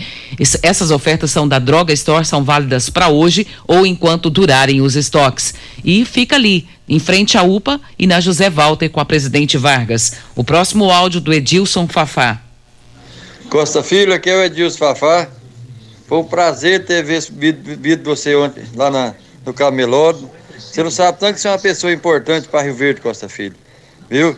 [0.62, 5.54] Essas ofertas são da Droga Store, são válidas para hoje ou enquanto durarem os estoques.
[5.84, 10.14] E fica ali, em frente à UPA e na José Walter com a presidente Vargas.
[10.34, 12.40] O próximo áudio do Edilson Fafá.
[13.48, 15.37] Costa Filho, aqui é o Edilson Fafá.
[16.08, 20.14] Foi um prazer ter visto você ontem lá na, no Camelô.
[20.56, 23.54] Você não sabe tanto que você é uma pessoa importante para Rio Verde, Costa Filho.
[24.08, 24.34] Viu?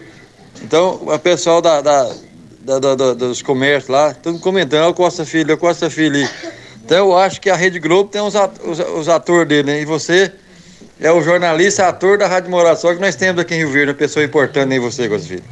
[0.63, 2.13] Então, o pessoal da, da,
[2.61, 6.29] da, da dos comércios lá, todo comentando, o Costa Filho, o Costa Filho.
[6.85, 9.81] Então, eu acho que a Rede Globo tem os, os, os atores dele, né?
[9.81, 10.33] E você
[10.99, 13.95] é o jornalista, ator da Rádio Moração que nós temos aqui em Rio Verde, uma
[13.97, 15.45] pessoa importante em você, Costa Filho.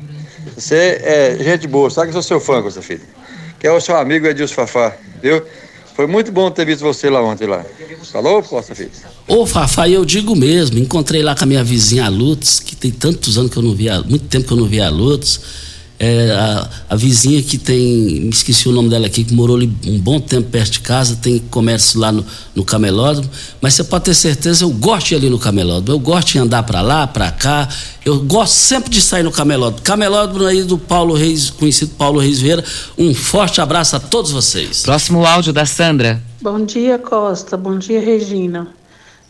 [0.56, 3.02] Você é gente boa, sabe que eu sou seu fã, Costa Filho.
[3.60, 5.44] Que é o seu amigo Edilson Fafá, viu?
[5.98, 7.66] Foi muito bom ter visto você lá ontem lá.
[8.12, 8.88] Falou, Costa Filho?
[9.26, 13.36] Ô, Fafá, eu digo mesmo, encontrei lá com a minha vizinha Lutz, que tem tantos
[13.36, 15.40] anos que eu não via, muito tempo que eu não via a Lutz.
[16.00, 19.68] É, a, a, vizinha que tem, me esqueci o nome dela aqui, que morou ali
[19.84, 23.28] um bom tempo perto de casa, tem comércio lá no, no camelódromo,
[23.60, 26.38] mas você pode ter certeza, eu gosto de ir ali no camelódromo, eu gosto de
[26.38, 27.68] andar para lá, para cá,
[28.04, 29.82] eu gosto sempre de sair no camelódromo.
[29.82, 32.64] Camelódromo aí do Paulo Reis, conhecido Paulo Reis Vieira,
[32.96, 34.84] um forte abraço a todos vocês.
[34.84, 36.22] Próximo áudio da Sandra.
[36.40, 38.68] Bom dia, Costa, bom dia, Regina.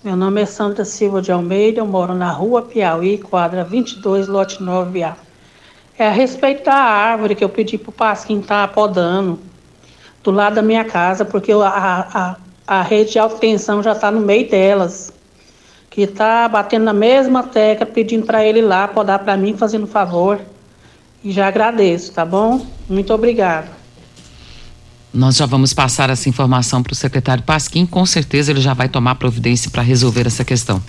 [0.04, 4.62] Meu nome é Sandra Silva de Almeida, eu moro na rua Piauí, quadra 22, lote
[4.62, 5.27] 9A.
[5.98, 9.38] É a respeito da árvore que eu pedi para o Pasquim tá podando
[10.22, 14.10] do lado da minha casa, porque a, a, a rede de alta tensão já está
[14.10, 15.12] no meio delas.
[15.90, 20.40] Que está batendo na mesma tecla, pedindo para ele lá podar para mim, fazendo favor.
[21.24, 22.64] E já agradeço, tá bom?
[22.88, 23.68] Muito obrigado.
[25.12, 28.88] Nós já vamos passar essa informação para o secretário Pasquim, com certeza ele já vai
[28.88, 30.80] tomar providência para resolver essa questão.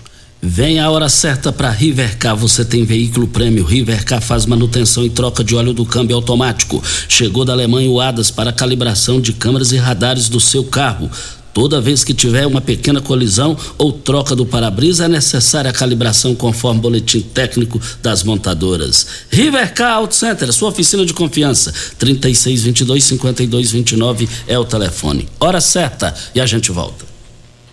[0.42, 2.34] Vem a hora certa para Rivercar.
[2.34, 3.62] Você tem veículo prêmio.
[3.62, 6.82] Rivercar faz manutenção e troca de óleo do câmbio automático.
[7.08, 11.10] Chegou da Alemanha o ADAS para calibração de câmeras e radares do seu carro.
[11.52, 16.34] Toda vez que tiver uma pequena colisão ou troca do para-brisa, é necessária a calibração
[16.34, 19.06] conforme boletim técnico das montadoras.
[19.30, 21.70] Rivercar Auto Center, sua oficina de confiança.
[22.00, 25.28] 3622-5229 é o telefone.
[25.38, 27.09] Hora certa e a gente volta.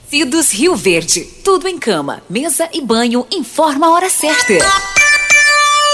[0.09, 1.27] Cidos Rio Verde.
[1.43, 3.27] Tudo em cama, mesa e banho.
[3.29, 4.96] Informa a hora certa.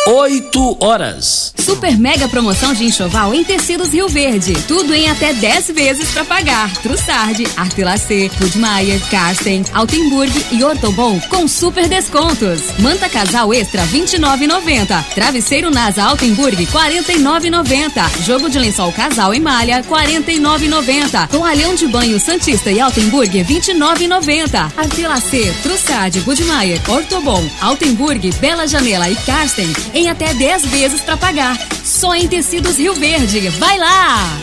[0.05, 1.53] 8 horas.
[1.57, 4.53] Super mega promoção de enxoval em tecidos Rio Verde.
[4.67, 6.73] Tudo em até 10 vezes para pagar.
[6.81, 12.63] Trussardi, Artelacê, Budmeier, Carsten, Altenburg e Ortobon com super descontos.
[12.79, 15.03] Manta casal extra 29,90.
[15.15, 18.25] Travesseiro Nasa Altenburg 49,90.
[18.25, 21.29] Jogo de lençol casal em malha 49,90.
[21.29, 24.73] Toalhão de banho Santista e Altenburg 29,90.
[24.75, 31.57] Artelacê, Trussardi, Budmeier, Ortobon, Altenburg, Bela Janela e Carsten em até 10 vezes para pagar.
[31.83, 33.49] Só em Tecidos Rio Verde.
[33.49, 34.39] Vai lá!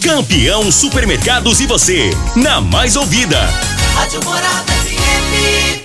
[0.00, 3.38] Campeão Supermercados e você, na mais ouvida.
[3.94, 5.83] Rádio Morada FM.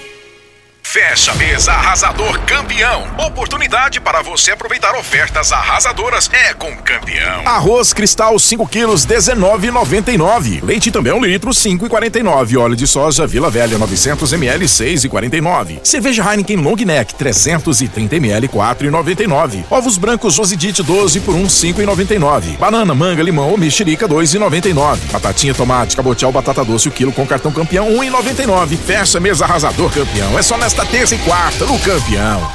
[0.91, 3.03] Fecha mesa arrasador campeão.
[3.27, 7.45] Oportunidade para você aproveitar ofertas arrasadoras é com campeão.
[7.45, 10.63] Arroz cristal 5 quilos 19,99.
[10.63, 12.59] Leite também 1 litro 5,49.
[12.59, 15.79] Óleo de soja Vila Velha 900 ml 6,49.
[15.83, 19.65] Cerveja Heineken Long Neck 330 ml 4,99.
[19.69, 22.57] Ovos brancos Josidite 12 por 1 5,99.
[22.57, 24.97] Banana, manga, limão ou mexerica 2,99.
[25.11, 28.75] Batatinha, tomate, cabotial, batata doce o quilo com cartão campeão 1,99.
[28.75, 30.39] Fecha mesa arrasador campeão.
[30.39, 32.51] É só nesta terça e quarta no campeão.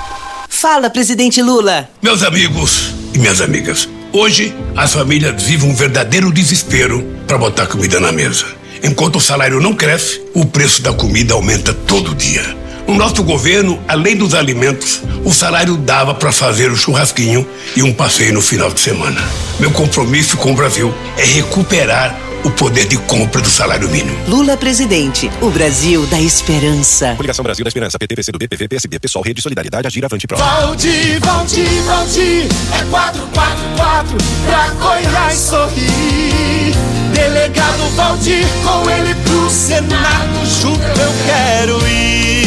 [0.48, 1.88] Fala, presidente Lula.
[2.02, 8.00] Meus amigos e minhas amigas, hoje as famílias vivem um verdadeiro desespero para botar comida
[8.00, 8.46] na mesa.
[8.82, 12.56] Enquanto o salário não cresce, o preço da comida aumenta todo dia.
[12.86, 17.94] No nosso governo, além dos alimentos, o salário dava para fazer o churrasquinho e um
[17.94, 19.22] passeio no final de semana.
[19.58, 24.16] Meu compromisso com o Brasil é recuperar o poder de compra do salário mínimo.
[24.28, 27.14] Lula presidente, o Brasil da esperança.
[27.16, 30.36] Coligação Brasil da Esperança, PT, PCdoB, PV, PSB, Pessoal, Rede Solidariedade, Agir, Avante Pro.
[30.36, 36.74] Valdir, Valdir, Valdir, é 444 pra Goiás sorrir.
[37.14, 42.43] Delegado Valdir, com ele pro Senado, junto eu quero ir.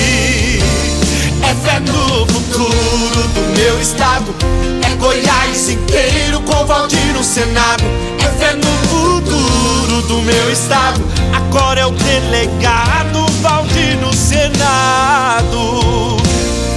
[1.47, 4.35] É fé no futuro do meu estado,
[4.85, 7.83] é Goiás inteiro com Valdir no Senado.
[8.19, 11.01] É fé no futuro do meu estado,
[11.33, 15.47] agora é o delegado Valdir no Senado.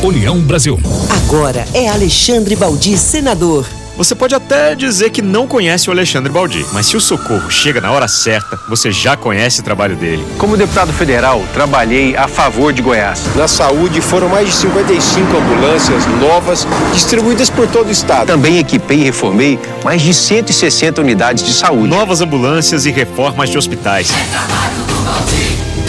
[0.04, 0.78] União Brasil.
[1.10, 3.66] Agora é Alexandre Baldi, senador.
[4.00, 7.82] Você pode até dizer que não conhece o Alexandre Baldi, mas se o socorro chega
[7.82, 10.24] na hora certa, você já conhece o trabalho dele.
[10.38, 13.22] Como deputado federal, trabalhei a favor de Goiás.
[13.36, 18.28] Na saúde, foram mais de 55 ambulâncias novas distribuídas por todo o estado.
[18.28, 21.86] Também equipei e reformei mais de 160 unidades de saúde.
[21.86, 24.08] Novas ambulâncias e reformas de hospitais.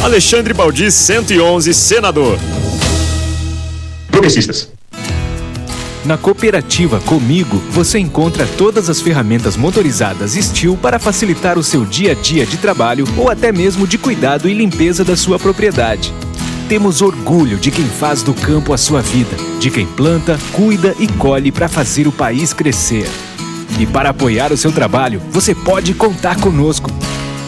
[0.04, 2.38] Alexandre Baldi, 111, senador.
[4.12, 4.71] Progressistas.
[6.04, 12.14] Na cooperativa Comigo, você encontra todas as ferramentas motorizadas Steel para facilitar o seu dia
[12.14, 16.12] a dia de trabalho ou até mesmo de cuidado e limpeza da sua propriedade.
[16.68, 21.08] Temos orgulho de quem faz do campo a sua vida, de quem planta, cuida e
[21.08, 23.08] colhe para fazer o país crescer.
[23.80, 26.90] E para apoiar o seu trabalho, você pode contar conosco.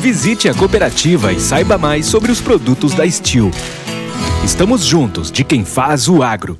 [0.01, 3.49] Visite a cooperativa e saiba mais sobre os produtos da Steel.
[4.43, 6.60] Estamos juntos de quem faz o agro.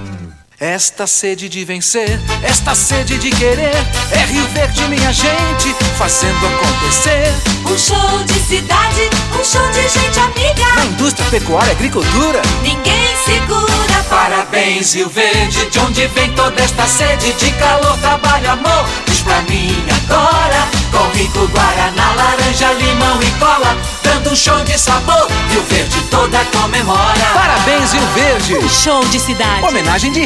[0.61, 3.73] Esta sede de vencer, esta sede de querer,
[4.11, 7.33] é Rio Verde, minha gente, fazendo acontecer.
[7.65, 10.75] Um show de cidade, um show de gente amiga.
[10.75, 13.71] Na indústria, pecuária, agricultura, ninguém segura.
[14.07, 18.85] Parabéns, Rio Verde, de onde vem toda esta sede de calor, trabalho, amor.
[19.07, 24.77] Diz pra mim agora, com rico guaraná, laranja, limão e cola, dando um show de
[24.77, 25.27] sabor.
[25.49, 27.25] Rio Verde toda comemora.
[27.33, 28.55] Parabéns, Rio Verde.
[28.57, 29.63] Um show de cidade.
[29.65, 30.25] Homenagem de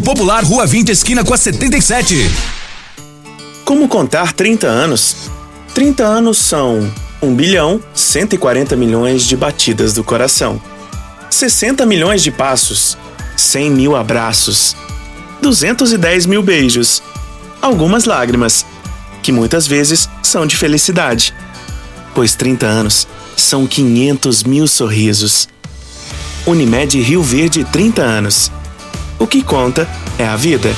[0.00, 2.30] Popular, Rua 20, esquina com a 77.
[3.64, 5.16] Como contar 30 anos?
[5.74, 6.90] 30 anos são
[7.20, 10.60] 1 bilhão 140 milhões de batidas do coração,
[11.30, 12.96] 60 milhões de passos,
[13.36, 14.76] 100 mil abraços,
[15.42, 17.02] 210 mil beijos,
[17.60, 18.64] algumas lágrimas,
[19.22, 21.34] que muitas vezes são de felicidade,
[22.14, 25.48] pois 30 anos são 500 mil sorrisos.
[26.46, 28.52] Unimed Rio Verde 30 anos.
[29.18, 29.88] O que conta
[30.18, 30.68] é a vida.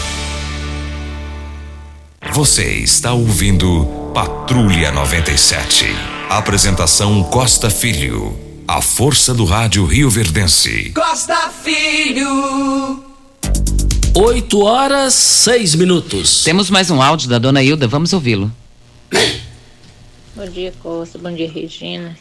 [2.33, 3.85] Você está ouvindo
[4.15, 5.87] Patrulha 97.
[6.31, 8.39] Apresentação Costa Filho.
[8.69, 10.93] A força do rádio Rio Verdense.
[10.95, 13.03] Costa Filho.
[14.15, 16.45] 8 horas 6 minutos.
[16.45, 18.53] Temos mais um áudio da dona Hilda, vamos ouvi-lo.
[20.37, 21.19] Bom dia, Costa.
[21.19, 22.17] Bom dia, Regina.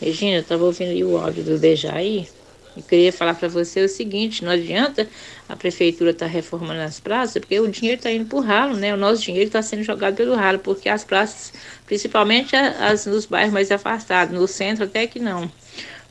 [0.00, 2.28] Regina, eu estava ouvindo aí o áudio do Dejaí.
[2.76, 5.08] Eu queria falar para você o seguinte: não adianta
[5.48, 8.76] a prefeitura estar tá reformando as praças, porque o dinheiro está indo para o ralo,
[8.76, 8.94] né?
[8.94, 11.52] O nosso dinheiro está sendo jogado pelo ralo, porque as praças,
[11.86, 15.50] principalmente as nos bairros mais afastados, no centro até que não.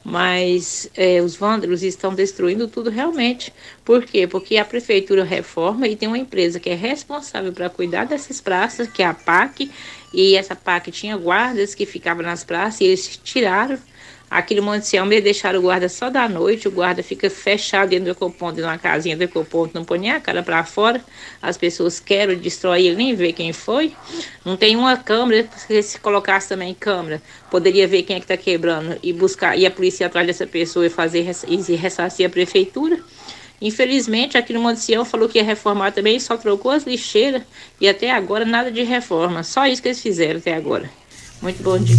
[0.04, 3.54] Mas é, os vândalos estão destruindo tudo realmente.
[3.86, 4.26] Por quê?
[4.26, 8.88] Porque a prefeitura reforma e tem uma empresa que é responsável para cuidar dessas praças,
[8.88, 9.70] que é a PAC,
[10.12, 13.78] e essa PAC tinha guardas que ficavam nas praças e eles tiraram
[14.32, 17.90] Aqui no Monte Sião, eles deixaram o guarda só da noite, o guarda fica fechado
[17.90, 21.04] dentro do ecoponto, numa casinha do ecoponto, não põe nem a cara para fora.
[21.42, 23.94] As pessoas querem destruir, ele nem vê quem foi.
[24.46, 28.38] Não tem uma câmera, porque se colocasse também câmera, poderia ver quem é que está
[28.38, 33.00] quebrando e buscar, e a polícia atrás dessa pessoa e fazer e ressarcir a prefeitura.
[33.62, 37.44] Infelizmente, aqui no Monte Sião falou que ia reformar também, só trocou as lixeiras
[37.82, 39.44] e até agora nada de reforma.
[39.44, 40.90] Só isso que eles fizeram até agora.
[41.42, 41.98] Muito bom dia.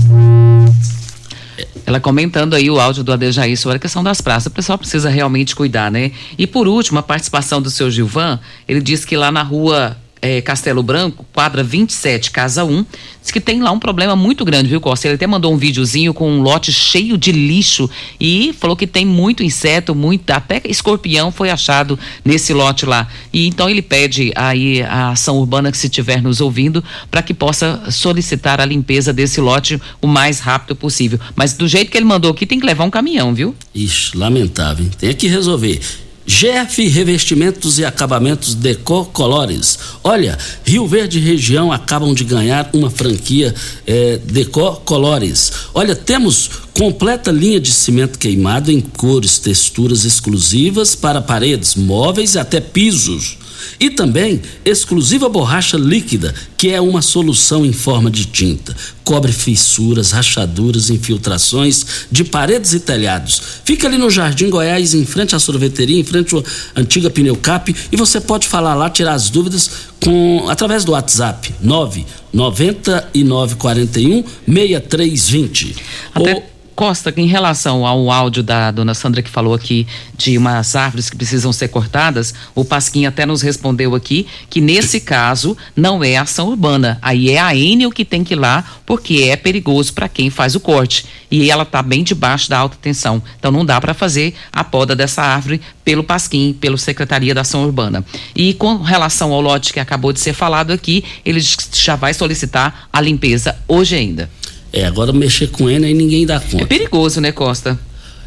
[1.87, 4.47] Ela comentando aí o áudio do Adejaí sobre a questão das praças.
[4.47, 6.13] O pessoal precisa realmente cuidar, né?
[6.39, 10.41] E por último, a participação do seu Gilvan, ele disse que lá na rua é,
[10.41, 12.87] Castelo Branco, quadra 27, casa 1,
[13.21, 15.09] diz que tem lá um problema muito grande, viu, Costa?
[15.09, 19.05] Ele até mandou um videozinho com um lote cheio de lixo e falou que tem
[19.05, 23.09] muito inseto, muito, até escorpião foi achado nesse lote lá.
[23.33, 27.35] E então ele pede aí a ação urbana que se estiver nos ouvindo para que
[27.35, 31.19] possa solicitar a limpeza desse lote o mais rápido possível.
[31.35, 33.57] Mas do jeito que ele mandou aqui, tem que levar um caminhão, viu?
[33.75, 34.87] Ixi, lamentável.
[34.99, 35.81] Tem que resolver.
[36.27, 39.79] GF Revestimentos e Acabamentos Decor Colores.
[40.03, 43.55] Olha, Rio Verde região acabam de ganhar uma franquia
[43.87, 45.53] é, Decor Colores.
[45.75, 52.39] Olha, temos completa linha de cimento queimado em cores, texturas exclusivas para paredes, móveis e
[52.39, 53.42] até pisos
[53.79, 58.75] E também exclusiva borracha líquida, que é uma solução em forma de tinta.
[59.05, 63.43] Cobre fissuras, rachaduras, infiltrações de paredes e telhados.
[63.65, 66.43] Fica ali no Jardim Goiás, em frente à sorveteria, em frente à
[66.81, 69.71] antiga Pneucap, e você pode falar lá, tirar as dúvidas
[70.03, 75.77] com através do WhatsApp 99941 6320.
[76.15, 76.35] Até...
[76.35, 81.09] Ou, Costa, em relação ao áudio da dona Sandra que falou aqui de umas árvores
[81.09, 86.17] que precisam ser cortadas, o Pasquim até nos respondeu aqui que nesse caso não é
[86.17, 90.09] ação urbana, aí é a Enel que tem que ir lá porque é perigoso para
[90.09, 93.81] quem faz o corte e ela está bem debaixo da alta tensão, então não dá
[93.81, 98.05] para fazer a poda dessa árvore pelo Pasquim, pelo Secretaria da Ação Urbana.
[98.37, 101.41] E com relação ao lote que acabou de ser falado aqui, ele
[101.73, 104.29] já vai solicitar a limpeza hoje ainda.
[104.73, 106.63] É, agora mexer com ele aí ninguém dá conta.
[106.63, 107.79] É perigoso, né, Costa?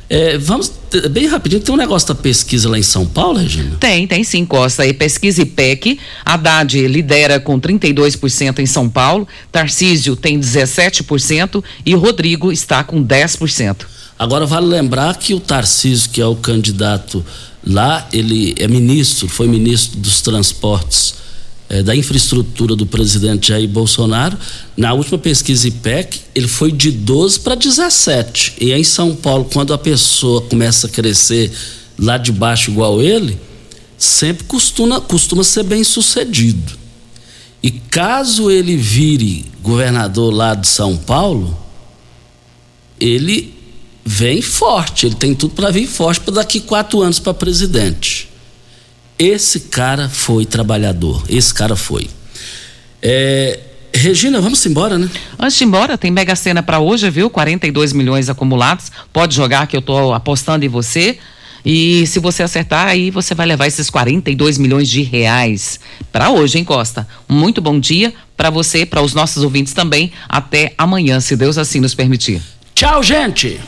[0.08, 0.72] É, vamos,
[1.10, 3.76] bem rapidinho, tem um negócio da pesquisa lá em São Paulo, Regina?
[3.80, 4.86] Tem, tem sim, Costa.
[4.86, 12.52] E pesquisa IPEC, Haddad lidera com 32% em São Paulo, Tarcísio tem 17% e Rodrigo
[12.52, 13.78] está com 10%.
[14.18, 17.26] Agora vale lembrar que o Tarcísio, que é o candidato
[17.66, 21.16] lá, ele é ministro, foi ministro dos transportes
[21.70, 24.38] é, da infraestrutura do presidente Jair Bolsonaro.
[24.78, 28.56] Na última pesquisa IPEC, ele foi de 12 para 17.
[28.60, 31.52] E em São Paulo, quando a pessoa começa a crescer
[31.98, 33.38] lá de baixo igual ele,
[33.98, 36.74] sempre costuma, costuma ser bem sucedido.
[37.64, 41.58] E caso ele vire governador lá de São Paulo,
[43.00, 43.56] ele
[44.06, 48.25] vem forte, ele tem tudo para vir forte para daqui quatro anos para presidente.
[49.18, 51.24] Esse cara foi trabalhador.
[51.30, 52.10] Esse cara foi.
[53.02, 53.60] É,
[53.94, 55.10] Regina, vamos embora, né?
[55.40, 57.30] Antes de ir embora, tem Mega Sena para hoje, viu?
[57.30, 58.92] 42 milhões acumulados.
[59.14, 61.18] Pode jogar que eu tô apostando em você.
[61.66, 65.80] E se você acertar, aí você vai levar esses 42 milhões de reais
[66.12, 67.08] para hoje, hein, Costa?
[67.28, 70.12] Muito bom dia para você, para os nossos ouvintes também.
[70.28, 72.42] Até amanhã, se Deus assim nos permitir.
[72.76, 73.60] Tchau, gente!